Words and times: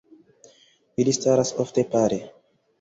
Ili 1.05 1.15
staras 1.19 1.53
ofte 1.67 1.87
pare. 1.95 2.23